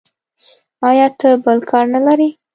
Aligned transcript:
ایا 0.89 1.07
ته 1.19 1.29
بل 1.43 1.59
کار 1.69 1.85
نه 1.93 1.99
لرې. 2.05 2.29